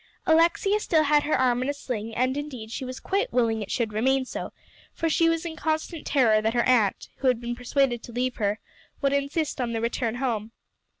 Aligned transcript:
Alexia 0.25 0.79
still 0.79 1.03
had 1.03 1.21
her 1.21 1.35
arm 1.37 1.61
in 1.61 1.69
a 1.69 1.75
sling; 1.75 2.15
and 2.15 2.35
indeed 2.35 2.71
she 2.71 2.83
was 2.83 2.99
quite 2.99 3.31
willing 3.31 3.61
it 3.61 3.69
should 3.69 3.93
remain 3.93 4.25
so, 4.25 4.51
for 4.95 5.11
she 5.11 5.29
was 5.29 5.45
in 5.45 5.55
constant 5.55 6.07
terror 6.07 6.41
that 6.41 6.55
her 6.55 6.63
aunt, 6.63 7.09
who 7.17 7.27
had 7.27 7.39
been 7.39 7.53
persuaded 7.55 8.01
to 8.01 8.11
leave 8.11 8.37
her, 8.37 8.59
would 9.03 9.13
insist 9.13 9.61
on 9.61 9.73
the 9.73 9.79
return 9.79 10.15
home. 10.15 10.53